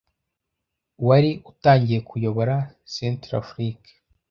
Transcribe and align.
wari 1.07 1.31
utangiye 1.51 1.99
kuyobora 2.09 2.55
Centre 2.93 3.33
Africa 3.43 3.89